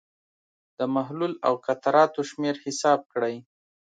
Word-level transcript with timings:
د 0.77 0.79
محلول 0.95 1.33
د 1.37 1.43
قطراتو 1.65 2.21
شمېر 2.29 2.55
حساب 2.65 2.99
کړئ. 3.13 3.35